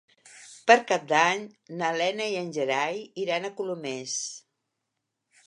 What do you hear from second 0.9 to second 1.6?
Cap d'Any